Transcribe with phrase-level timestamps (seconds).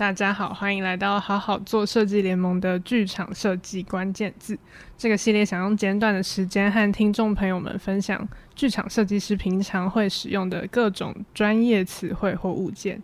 [0.00, 4.58] 大家好，欢迎来到好好做设计联盟的剧场设计关键字
[4.96, 12.98] 这个系列，想用简短的时间和听众朋友们分享剧场设计师平常会使用的各种专业词汇或物件。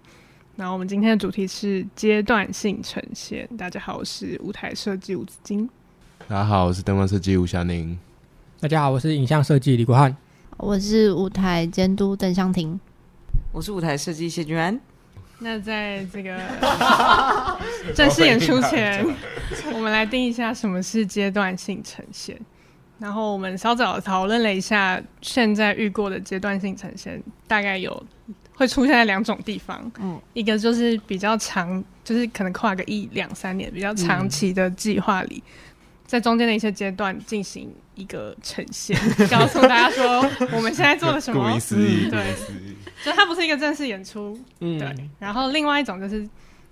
[0.55, 3.47] 那我们今天的主题是阶段性呈现。
[3.59, 5.69] 大家好，我是舞台设计吴子金。
[6.27, 7.99] 大家好，我是灯光设计吴祥宁。
[8.59, 10.17] 大家好，我是影像设计李国汉。
[10.57, 12.81] 我是舞台监督邓湘婷。
[13.53, 14.81] 我是舞台设计谢君安。
[15.39, 16.39] 那在这个
[17.95, 19.05] 正式演出前，
[19.75, 22.39] 我们来定一下什么是阶段性呈现。
[22.99, 28.03] 然后我们稍早讨论了一下，现在遇过的阶段性呈现大概有
[28.55, 29.93] 会出现在两种地方。
[30.01, 35.43] 嗯，一个就是比较长，就是可能跨个一两三年比较长期的计划里。
[35.47, 35.51] 嗯
[36.07, 38.97] 在中间的一些阶段进行一个呈现，
[39.29, 40.21] 告诉大家说
[40.53, 41.43] 我们现在做了什么。
[41.43, 42.35] 顾名思义，对，
[43.05, 44.95] 就它不是一个正式演出，嗯，对。
[45.19, 46.27] 然后另外一种就是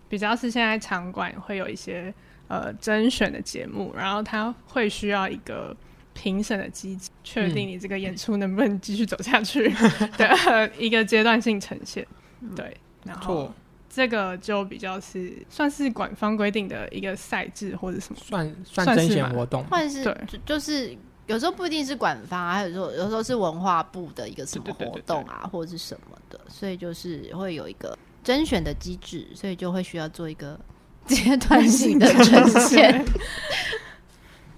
[0.08, 2.14] 比较是现在场馆会有一些
[2.48, 5.76] 呃甄选的节目，然后它会需要一个
[6.12, 9.68] 评审的机制，确定你这个演出能不能继续走下去
[10.16, 12.06] 的一个阶段性呈现，
[12.54, 13.52] 对，然后。
[13.94, 30.58] 这个就比较是算是官方规定的一个赛制或者什么，算算甄选活动，或者是对，就是有时候不一定是官方，还有时候有时候是文化部的一个什么活动啊，或者是什么的，所以就是会有一个甄选的机制，所以就会需要做一个
[31.06, 33.04] 阶段性的 呈现。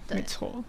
[0.09, 0.63] 没错，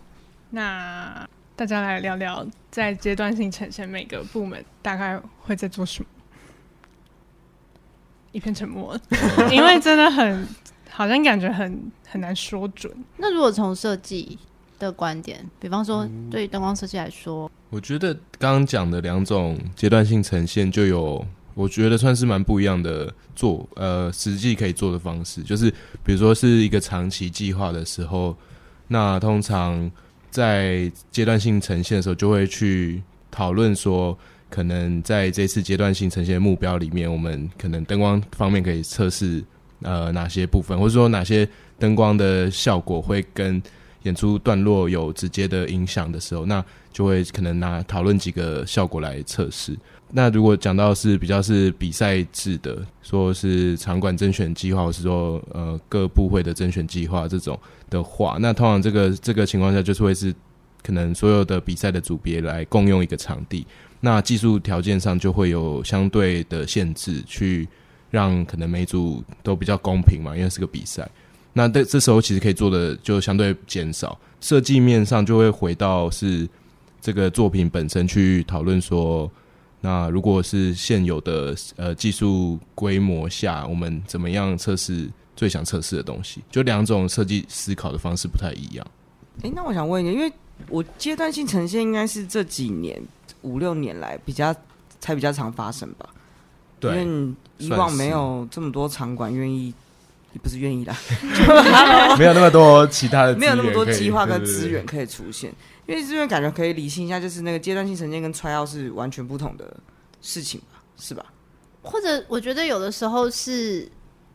[0.51, 6.09] 那大家来聊聊，在阶段性呈现每个部门大概会在做什么？
[8.33, 8.98] 一片沉默，
[9.51, 10.47] 因为真的很，
[10.91, 12.93] 好像感觉很很难说准。
[13.17, 14.39] 那如果从设计
[14.78, 21.25] 的观点，比方说对于灯光设计来说，嗯，我觉得刚刚讲的两种阶段性呈现，就有
[21.55, 25.43] 我觉得算是蛮不一样的做呃实际可以做的方式。
[25.43, 25.71] 就是
[26.05, 28.37] 比如说是一个长期计划的时候，
[28.89, 29.91] 那通常
[30.31, 34.16] 在阶段性呈现的时候，就会去讨论说。
[34.50, 39.44] 可能在这次阶段性呈现目标里面，我们可能灯光方面可以测试
[39.82, 41.48] 呃哪些部分，或者说哪些
[41.78, 43.62] 灯光的效果会跟
[44.04, 49.76] 演出段落有直接的影响的时候，那就会可能拿讨论几个效果来测试。
[50.10, 57.59] 那如果讲到是比较是比赛制的，说是场馆甄选计划，或是说呃各部会的甄选计划这种
[57.91, 60.34] 的话，那通常这个这个情况下就是会是
[60.82, 63.66] 可能所有的比赛的组别来共用一个场地。
[64.00, 67.66] 那技术条件上就会有相对的限制，去
[68.10, 71.09] 让可能每组都比较公平嘛，因为是个比赛。
[71.53, 76.48] 那这这时候其实可以做的就相对减少，设计面上就会回到是
[77.00, 79.28] 这个作品本身去讨论说，
[79.81, 86.41] 那如果是现有的呃技术规模下，我们怎么样测试最想测试的东西？
[86.50, 88.86] 就两种设计思考的方式不太一样。
[89.42, 90.32] 诶，那我想问一下，因为
[90.69, 93.03] 我阶段性呈现应该是这几年。
[93.43, 94.54] 五六年来比较
[95.00, 96.09] 才比较常发生吧，
[96.81, 99.72] 对，因为以往没有这么多场馆愿意，
[100.32, 100.97] 也不是愿意啦，
[102.19, 105.53] 没有那么多其他的， 没有那么多计划跟资源可以出现，
[105.87, 109.77] 因为这边感觉可以理性一下，就是那个阶段性呈现跟 try out 是完全不同的
[110.21, 111.25] 事情吧，是吧？
[111.82, 113.88] 或者我觉得有的时候是，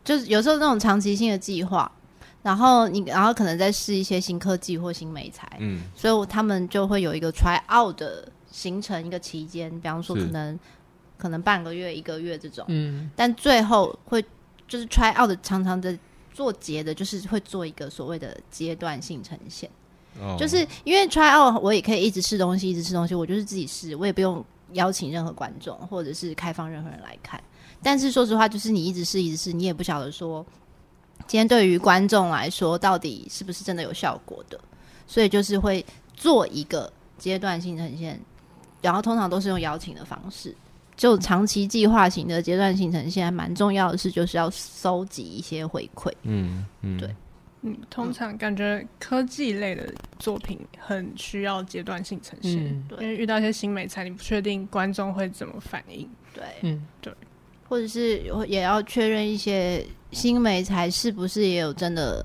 [0.04, 1.92] 就是有时候那种长期性的计划，
[2.42, 8.28] 然后你然后可能在试一些新科技或新美材，嗯，所以他们就会有一个 try out 的。
[8.54, 10.60] 形成一个期间，比方说可能
[11.18, 14.24] 可能半个月、一个月这种，嗯，但最后会
[14.68, 15.98] 就是 try out 的，常常的
[16.32, 19.68] 做结的，就是会做一个所谓的阶段性呈现，
[20.20, 27.42] 哦，就是因为 try out 我也可以一直试东西，一直试东西，我就是自己试，我也不用邀请任何观众或者是开放任何人来看。
[27.82, 30.46] 但是说实话，就是你一直试，一直试，你也不晓得说
[31.26, 34.60] 今天对于观众来说到底是不是真的有效果的，
[35.08, 35.84] 所以就是会
[36.14, 38.20] 做一个阶段性呈现。
[38.84, 40.54] 然后通常都是用邀请的方式，
[40.96, 46.12] 就长期计划型的阶段性呈现，还蛮重要的是，就是要收集一些回馈。
[46.24, 47.16] 嗯嗯，对，
[47.62, 56.06] 嗯，通常感觉科技类的作品很需要阶段性呈现，嗯，对，因为遇到一些新美材，你不确定观众会怎么反应。
[56.34, 57.14] 对，嗯，对，
[57.70, 62.24] 或者是也要确认一些新美材是不是也有真的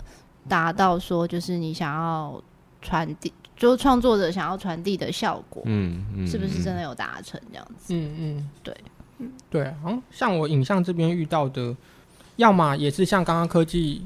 [0.49, 2.43] 达到说，就是你想要
[2.82, 3.32] 传递。
[3.58, 7.93] 就创作者想要传递的效果，嗯，嗯，是不是真的有达成这样子？
[7.93, 8.76] 嗯嗯，对，
[9.19, 11.76] 嗯对，嗯，像我影像这边遇到的，
[12.37, 14.00] 要么也是像刚刚科技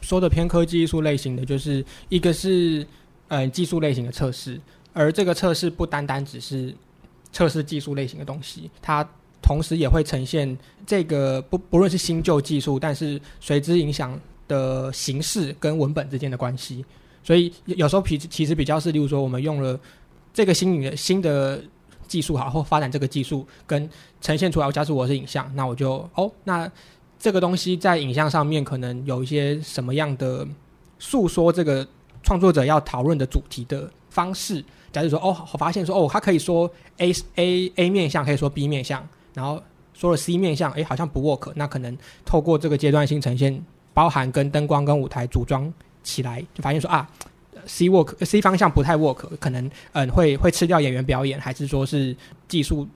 [0.00, 2.86] 说的偏科技艺术类型的，就是一个是
[3.26, 4.60] 呃技术类型的测试，
[4.92, 6.72] 而这个测试不单单只是
[7.32, 9.06] 测试技术类型的东西，它
[9.42, 10.56] 同时也会呈现
[10.86, 14.16] 这个不不论是新旧技术，但是随之影响
[14.46, 16.84] 的形式跟文本之间的关系。
[17.22, 19.78] 所以有时候其其实比较是，例如说我们用了
[20.34, 21.62] 这个新的新的
[22.08, 23.88] 技术好，或发展这个技术跟
[24.20, 26.70] 呈现出来，假设我是影像，那我就哦，那
[27.18, 30.46] 这个东西在影像上面可能有一些什么样的
[30.98, 31.86] 诉说这个
[32.22, 34.64] 创作者要讨论的主题的方式。
[34.90, 39.62] 假如说哦，我发现说哦，他可以说 A A A 面向，可以说 B 面向，然后
[39.94, 43.64] 说了 C 面向，诶，好像不 work，那可能透过这个阶段性呈现，
[43.94, 45.72] 包含跟灯光跟舞台组装。
[46.02, 47.08] 起来就发现说啊
[47.66, 52.16] ，C work C 方向不太 work，可能嗯会会吃掉演员表演，还是说是
[52.48, 52.88] 技术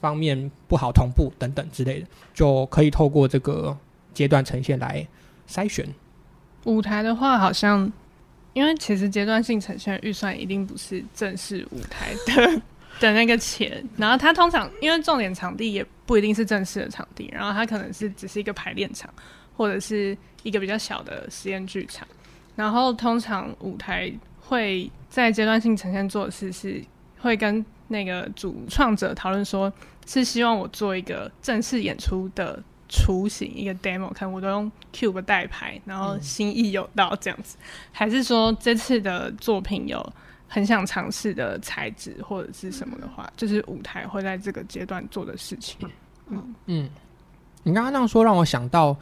[0.00, 3.76] 方面不好同步等等之类的，就可以透过这个
[4.14, 5.06] 阶段呈现来
[5.48, 5.86] 筛选。
[6.64, 7.90] 舞台的话，好像
[8.52, 12.62] 因为其实阶段性呈现预算一定不是正式舞台的
[13.00, 19.12] 的那个钱，然后它通常因为重点场地也不一定是正式的场地，然后它可能是只是一个排练场
[19.56, 22.06] 或者是一个比较小的实验剧场。
[22.54, 26.84] 然后通常舞台会在阶段性呈现做的事是，
[27.18, 29.72] 会跟那个主创者讨论，说
[30.06, 40.12] 是希望我做一个正式演出的雏形，一个 demo，看我都用 Cube 代排，然后心意有到这样子，嗯、还是说这次的作品有
[40.46, 45.78] 很想尝试的材质或者是什么的话，就是舞台会在这个阶段做的事情。
[46.28, 46.54] 嗯。
[46.66, 46.90] 嗯，
[47.62, 48.94] 你刚刚那样说让我想到。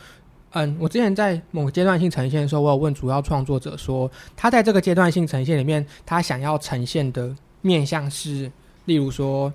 [0.53, 8.51] 嗯，我之前在某个阶段性呈现的时候，我有问主要创作者说，他在这个阶段性呈现里面，他想要呈现的面向是，
[8.87, 9.53] 例如说，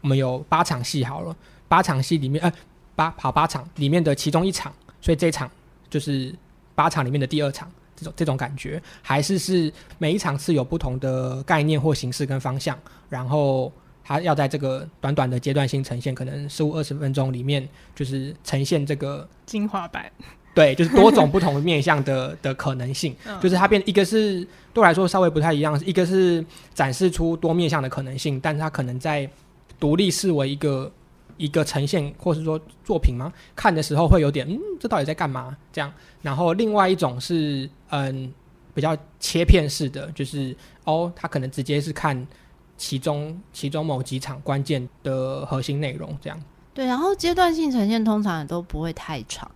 [0.00, 1.36] 我们有八场戏好了，
[1.68, 2.50] 八场戏里面，呃，
[2.96, 4.72] 八跑八场里面的其中一场，
[5.02, 5.50] 所以这场
[5.90, 6.34] 就是
[6.74, 12.78] 八场里面的第二场，这种这种感觉，还是是每一场是有不同的概念或形式跟方向，
[13.10, 13.70] 然后
[14.08, 20.10] 他要在这个短短的阶段性呈现，可能十五二十分钟里面，就是呈现这个精华版。
[20.54, 24.40] 对，就是多种不同的面向的 的可能性，就是它变一个是
[24.72, 29.28] 对我来说稍微不太一样，一个是展示出多面向的可能性，但是它可能在
[29.78, 30.90] 独立视为一个
[31.36, 33.30] 一个呈现，或是说作品吗？
[33.54, 35.54] 看的时候会有点嗯，这到底在干嘛？
[35.70, 35.92] 这样。
[36.22, 38.32] 然后另外一种是嗯，
[38.72, 42.26] 比较切片式的，就是哦，它可能直接是看
[42.78, 46.42] 其中其中某几场关键的核心内容这样。
[46.72, 49.50] 对，然后阶段性呈现通常也都不会太长。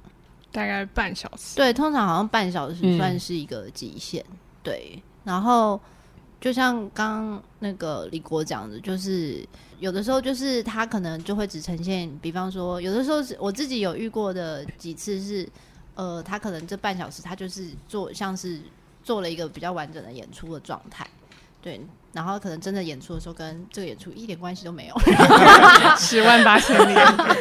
[0.50, 5.02] 大概半小时，对，通常好像半小时算是一个极限，嗯、对。
[5.24, 5.80] 然后
[6.38, 9.48] 就像刚刚那个李国讲的，就是
[9.78, 15.48] 有的时候就是他可能就会只呈现，比方说有的时候是我自己有遇过的几次是，
[15.94, 18.60] 呃，他可能这半小时他就是做像是
[19.02, 21.06] 做了一个比较完整的演出的状态，
[21.62, 21.80] 对。
[22.14, 24.94] 然后可能真的演出的时候，跟这个演出一点关系都没有，
[25.96, 26.94] 十万八千里。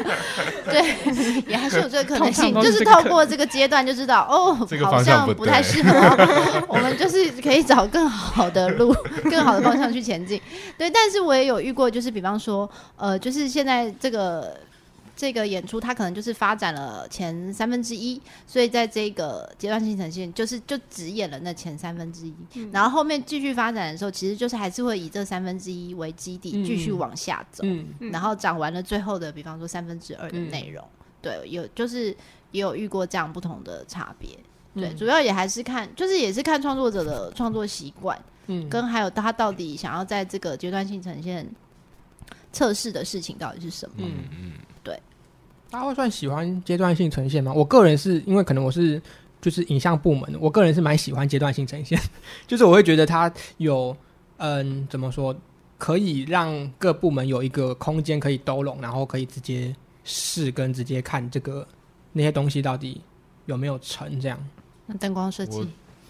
[0.64, 8.96] 对，也还是有这个可能性，就是透过这个阶段就知道，哦，好像不太适合， 我们就是可以找更好的路、
[9.30, 10.42] 更好的方向去前进。
[10.78, 14.56] 对，但是我也有遇过，就是比方说，呃，就是现在这个。
[15.16, 27.88] 这个演出它可能就是发展了前三分之一，所以在这个阶段性呈现，就是就只演了那前三分之一，嗯、然后后面继续发展的时候，其实就是还是会以这三分之一为基底继续往下走，嗯。
[28.00, 32.16] 嗯、然后讲完了最后的，比方说三分之二的内容，嗯、对，有就是
[32.52, 34.30] 也有遇过这样不同的差别，
[34.74, 41.48] 对，嗯、主要也还是看，就是也是看创作者的创作习惯，嗯，跟还有他到底想要在这个阶段性呈现
[42.52, 44.12] 测试的事情到底是什么，嗯。
[44.16, 44.28] 嗯。
[44.32, 44.52] 嗯
[45.72, 47.54] 大家会算喜欢阶段性呈现吗？
[47.54, 49.02] 我个人是因为可能我是
[49.42, 51.98] 就是影像部门，我个人是蛮喜欢阶段性呈现，
[52.46, 53.96] 就是我会觉得它有
[54.38, 55.34] 嗯怎么说，
[55.78, 59.74] 可以让各部门有一个空间可以兜拢，然后可以直接
[60.04, 61.66] 试跟直接看这个
[62.12, 63.02] 那些东西到底
[63.46, 64.38] 有没有成这样。
[64.86, 65.66] 那灯光设计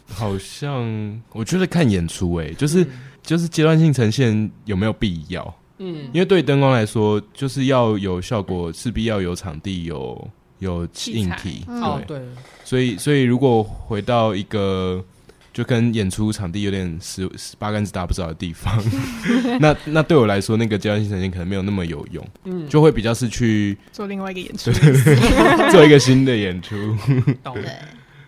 [0.08, 2.89] 好像我觉得看演出诶、欸，就是、嗯、
[3.22, 5.56] 就是阶段性呈现有没有必要？
[5.84, 11.64] 嗯，因为对灯光来说，就是要有效果，势必要有场地，有有硬体。
[11.66, 12.22] 对、哦、对，
[12.64, 15.04] 所以所以如果回到一个
[15.52, 18.72] 就跟演出场地有点十十八竿子打不着的地方，
[19.60, 22.24] 那那对我来说，那个阶段性呈现可能没有那么有用。
[22.44, 24.72] 嗯，就会比较是去做另外一个演出，
[25.72, 26.76] 做一个新的演出。
[27.44, 27.64] 对，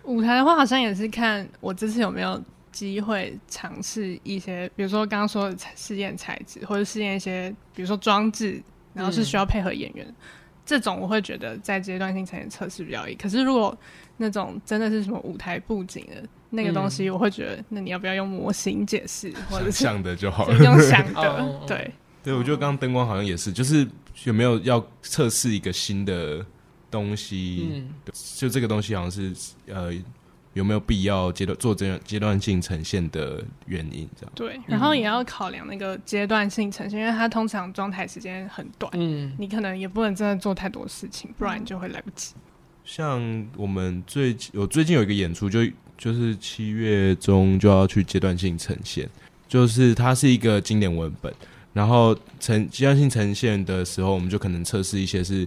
[0.05, 2.41] 舞台的话，好像也是看我这次有没有。
[2.73, 8.61] 机会尝试一些，比如说刚刚说的试验材质，或者试验一些，比如说装置，
[8.93, 10.15] 然后是需要配合演员，嗯、
[10.65, 13.15] 这种我会觉得在阶段性呈现测试比较易。
[13.15, 13.77] 可是如果
[14.17, 21.91] 那种真的是什么舞台布景的那个东西，我会觉得，那你要不要用模型解释，或者是想的就好了，用想的， 对。
[22.23, 23.87] 对，我觉得刚刚灯光好像也是，就是
[24.23, 26.43] 有没有要测试一个新的
[26.89, 27.69] 东西？
[27.71, 27.89] 嗯，
[28.35, 29.31] 就这个东西好像是
[29.67, 29.93] 呃。
[30.53, 34.07] 有没有必要阶段做这样阶段性呈现的原因？
[34.15, 42.35] 这样对，然后也要考量那个阶段性呈现，因为它通常状态时间很短，嗯，你可能也不能真的做太多事情，不然你就会来不及。
[42.85, 43.19] 像
[43.57, 49.09] 我们最我最近有一个演出就，就就是七月中就要去阶段性呈现，
[49.47, 51.33] 就是它是一个经典文本，
[51.73, 55.43] 然后呈阶段性呈现的时候，我们就可能测试一些是，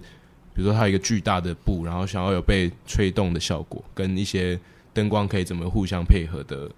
[0.53, 4.59] 比如说它有一个巨大的布，然后想要有被吹动的效果，跟一些。
[4.97, 6.71] 灯光可以怎么互相配合的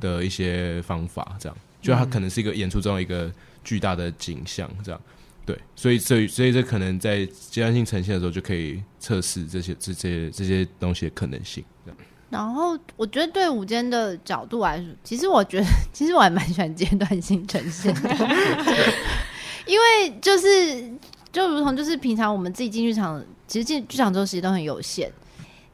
[0.00, 3.30] 的一些方法，这样就它可能是一个演出中一个
[3.62, 4.98] 巨大的景象，这样
[5.44, 11.62] 对，所以所以所以这可能在阶段性呈现的时候就可以测试这些这些这些东西的可能性。
[12.30, 18.10] 然后我觉得对舞间的角度来说，其实我觉得 其实我还蛮喜欢阶段性呈现的，
[19.66, 20.90] 因为就是
[21.30, 25.12] 就如同就是平常我们自己进剧场，其实进剧场周时间都很有限。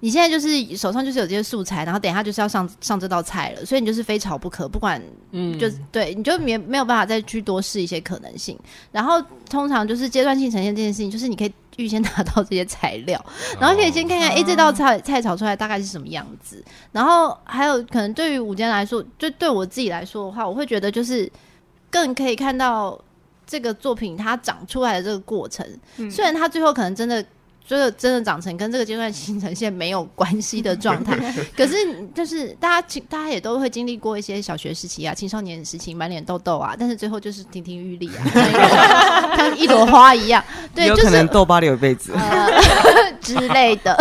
[0.04, 8.54] 你现在就是手上就是有这些素材，然后等一下就是要上上这道菜了，所以你就是非炒不可，不管嗯，就对，你就没没有办法再去多试一些可能性。
[8.92, 9.18] 然后
[9.48, 13.24] 通常就是阶段性呈现这件事情，就是你可以预先 拿到这些材料，
[13.58, 16.62] 然后可以先看看，哎、欸，这道菜菜炒出来大概是什么样子。
[16.92, 21.32] 然后还有可能对于舞间来说，就对我自己来说的话，我会觉得就是
[21.90, 23.02] 更可以看到
[23.46, 27.24] 这个作品它长出来的这个过程，嗯、虽然它最后可能真的。
[27.66, 31.16] 就是真的长成跟这个阶段性呈现没有关系的状态，
[31.56, 31.74] 可是
[32.14, 40.44] 就是大家大家也都会经历过一些小学时期啊、青少年时期满脸痘痘啊，但是最后就是亭亭玉立啊， 像一朵花一样。
[40.74, 42.50] 对，有可能痘疤留一辈子、呃、
[43.20, 43.96] 之类的。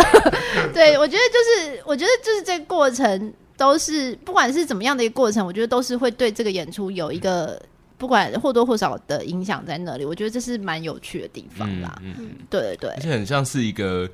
[0.74, 1.38] 对，我觉得就
[1.72, 7.58] 是我觉得就是这个过程都是不管是怎么样的一个过程，我觉得都是会对这个演出有一个。
[8.04, 11.98] 不管或多或少的影响在那里，我觉得这是蛮有趣的地方啦。
[12.02, 14.06] 嗯，嗯对对对，而且很像是一个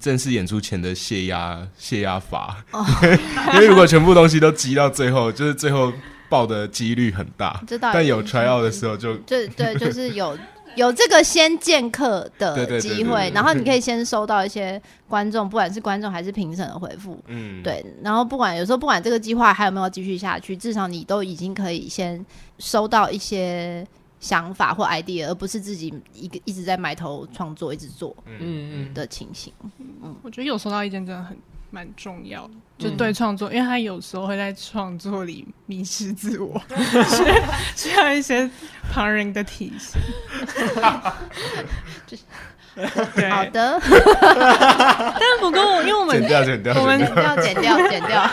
[0.00, 2.82] 正式演出前的泄压泄压法，哦、
[3.52, 5.92] 因为如果全部东西都积到最后，就是最后
[6.30, 7.62] 爆的几率很大。
[7.82, 10.34] 但有 try out 的时候就对对，就是有。
[10.76, 22.24] 有这个先见客的机会，然后你可以先收到一些观众，不管是观众还是评审的回复，嗯，对，然后不管有时候不管这个计划还有没有继续下去，至少你都已经可以先
[22.58, 23.86] 收到一些
[24.20, 28.94] 想法或 idea，而不是自己一个一直在埋头创作，一直做，嗯嗯。
[28.94, 29.52] 的情形。
[29.78, 31.36] 嗯，我觉得有收到意见真的很。
[31.74, 36.62] 蛮重要，就对创作，嗯、因为他有时候会在创作里迷失自我，
[37.74, 38.48] 需要一些
[38.92, 40.00] 旁人的提醒。
[42.76, 48.30] 好的， 但不过，因为我们剪掉剪掉，我们要剪掉剪掉。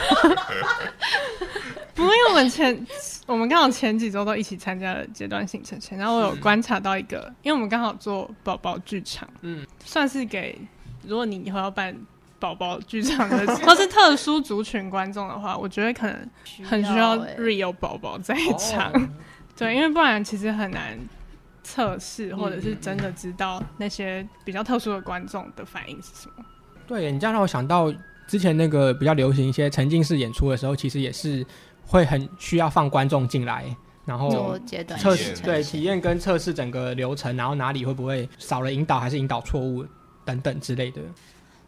[1.95, 2.87] 不过，因为我们前
[3.25, 10.59] 我们刚好前几周都一起参加了阶段性呈现，然后我有观察到一个，因为我们刚好做宝宝剧场，嗯，算是给
[11.07, 11.95] 如果你以后要办。
[12.41, 16.29] 宝宝剧场的， 或是特殊族群观众的话，我觉得可能
[16.65, 19.09] 很需要 real 宝宝在场，欸、
[19.55, 20.97] 对，因为不然其实很难
[21.63, 26.43] 测试，或者是真的知道那些比较特殊的观众的反应是什么。
[26.87, 27.93] 对，你这样让我想到
[28.27, 31.45] 之前那个比较流行一些沉浸式演出的时候，其实也是
[31.85, 33.65] 会很需要放观众进来，
[34.03, 34.57] 然后
[34.97, 39.85] 测试对体验跟测试整个流程，然后哪里会不会少了引导，还是引导错误
[40.25, 41.01] 等等之类的，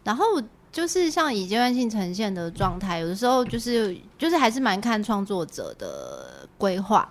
[0.03, 0.25] 然后。
[0.73, 7.07] 就是像以阶段性呈现的状态，有的时候就是就是还是蛮看创作者的规划，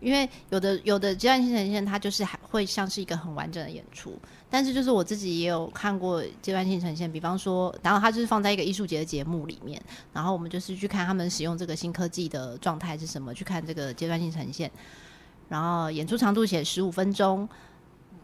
[0.00, 4.18] 因为有的有的阶段性呈现，它就是还会像是一个很完整的演出。
[4.48, 9.78] 但是就是我自己也有看过阶段性呈现，比方说，然后它就是放在一个艺术节的节目里面，
[10.14, 14.70] 然后我们就是去看他们使用这个新科技的状态是什么，去看这个阶段性呈现，
[15.50, 17.46] 然后演出长度写十五分钟，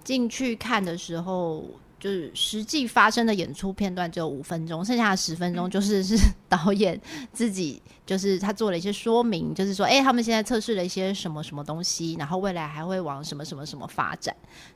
[0.02, 1.66] 进去看的时候。
[2.00, 6.16] 就是实际发生的演出片段只有五分钟，剩下的十分钟就是是
[6.48, 7.00] 导演
[7.32, 14.34] 自己，就是他做了一些说明，就是说，哎、欸，他们现在测试了一些什么什么东西，然后未来还会往什么什么什么发展，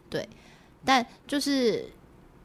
[0.09, 0.28] 对，
[0.85, 1.90] 但就是。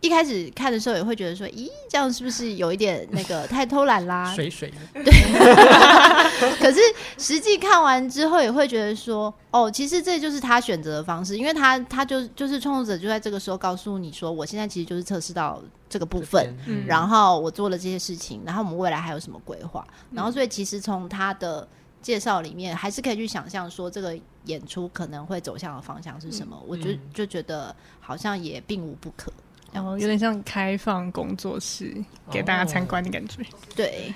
[0.02, 4.32] 一开始看的时候也会觉得说，咦，这样是不是有一点那个太偷懒啦？
[4.36, 5.04] 水水的。
[5.04, 5.12] 对。
[6.58, 6.80] 可是
[7.18, 19.86] 实际看完之后，也会觉得说，哦，其实这就是他选择的方式，因为他他就就是创作者就在这个时候告诉你说，我现在其实就是测试到这个部分，嗯、然后我做了这些事情，然后我们未来还有什么规划？
[20.12, 21.68] 然后所以其实从他的
[22.02, 26.56] 介绍里面，还是可以去想象说，这个演出可能会走向的方向是什么？
[26.62, 29.30] 嗯、我就就觉得好像也并无不可。
[29.72, 31.96] 然后有点像开放工作室
[32.32, 33.44] 给大家参观的感觉，
[33.76, 34.14] 对，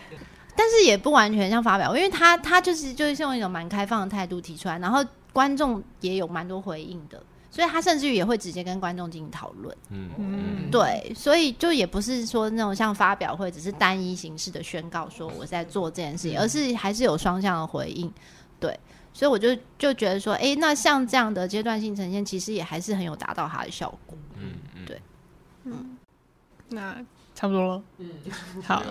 [0.56, 9.76] 但是也不完全像发表，因为他他就是就是用一种蛮开放的态度提出来，然后观众也有蛮多回应的，所以他甚至于也会直接跟观众进行讨论。
[9.90, 18.12] 嗯嗯，对，所以就也不是说那种像发表会只是单一形式的宣告说我在做这件事情，而是还是有双向的回应。
[18.60, 18.80] 对，
[19.12, 24.18] 所以我就就觉得说，哎、欸，那像这样的阶段性呈现，其实也还是很有达到它的效果。
[25.66, 25.98] 嗯
[26.70, 26.96] 那
[27.36, 27.84] 差不多了。
[28.00, 28.10] 嗯，
[28.64, 28.84] 好。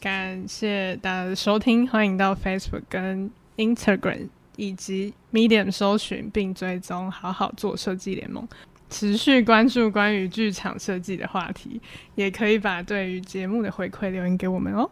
[0.00, 8.46] 感谢大家的收听，欢迎到 Facebook 跟 Instagram 以及 Medium 搜寻并追踪“好好做设计联盟”，
[8.88, 11.80] 持续关注关于剧场设计的话题，
[12.14, 14.88] 也可以把对于节目的回馈留言给我们哦。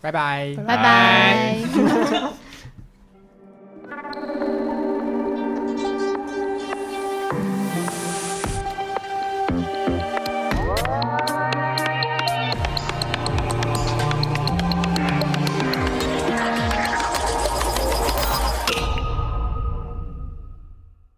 [0.00, 1.58] 拜拜，拜拜。